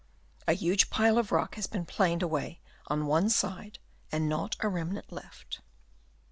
[0.47, 3.77] A huge pile of reck has been planed away on one side
[4.11, 5.61] and not a remnant left.